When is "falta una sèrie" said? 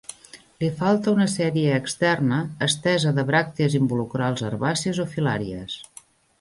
0.77-1.75